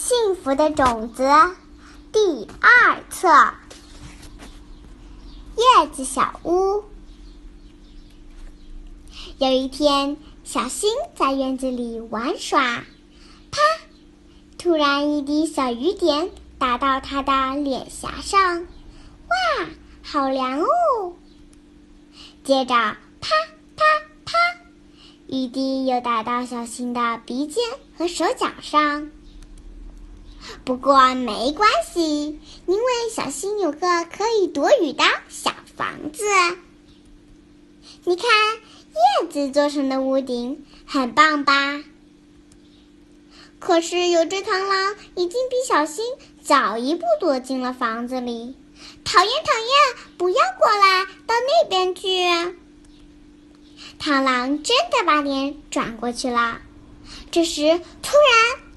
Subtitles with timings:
[0.00, 1.28] 幸福的种子
[2.10, 3.28] 第二册，
[5.56, 6.84] 叶子小屋。
[9.36, 12.82] 有一天，小新在院子里玩耍，
[13.50, 13.60] 啪！
[14.56, 19.68] 突然，一滴小雨点打到他的脸颊上，哇，
[20.02, 21.14] 好凉哦！
[22.42, 22.96] 接着，啪
[23.76, 23.84] 啪
[24.24, 24.32] 啪，
[25.26, 27.62] 雨滴又打到小新的鼻尖
[27.98, 29.10] 和手脚上。
[30.64, 36.24] 不过没关系，因为小新有个可以躲雨的小房子。
[38.04, 38.26] 你看，
[39.22, 41.82] 叶子做成的屋顶很棒吧？
[43.58, 46.04] 可是有只螳螂已经比小新
[46.42, 48.56] 早一步躲进了房子里。
[49.04, 50.14] 讨厌，讨厌！
[50.16, 52.08] 不要过来，到那边去。
[53.98, 56.62] 螳螂真的把脸转过去了。
[57.30, 58.69] 这时，突然。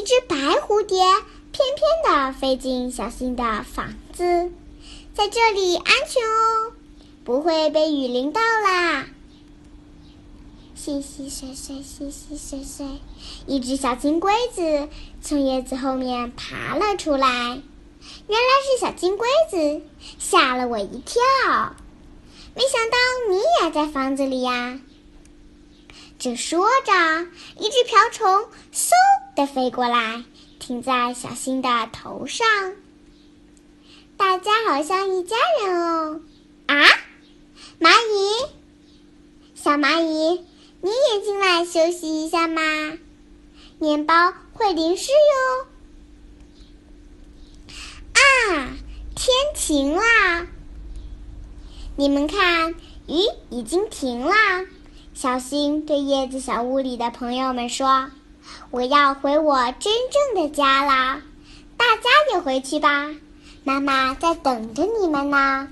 [0.00, 0.96] 一只白蝴蝶
[1.52, 4.50] 翩翩地飞进小新的房子，
[5.12, 6.72] 在这里安全哦，
[7.22, 9.08] 不会被雨淋到啦。
[10.74, 12.86] 淅淅碎碎，淅淅碎碎，
[13.44, 14.88] 一只小金龟子
[15.20, 17.28] 从叶子后面爬了出来。
[17.28, 19.82] 原来是小金龟子，
[20.18, 21.20] 吓了我一跳。
[22.54, 22.96] 没想到
[23.28, 24.80] 你也在房子里呀！
[26.18, 26.92] 正说着，
[27.58, 28.92] 一只瓢虫嗖。
[29.46, 30.24] 飞过来，
[30.58, 32.46] 停在小新的头上。
[34.16, 36.20] 大家好像一家人哦！
[36.66, 36.76] 啊，
[37.80, 38.46] 蚂蚁，
[39.54, 40.44] 小蚂蚁，
[40.82, 42.62] 你也进来休息一下嘛？
[43.78, 45.66] 面包会淋湿哟。
[48.12, 48.68] 啊，
[49.14, 50.46] 天晴啦！
[51.96, 52.74] 你们看，
[53.06, 54.66] 雨已经停啦。
[55.14, 58.10] 小新对叶子小屋里的朋友们说。
[58.70, 61.22] 我要回我真正的家啦！
[61.76, 62.02] 大家
[62.32, 63.10] 也回去吧，
[63.64, 65.68] 妈妈在等着你们呢。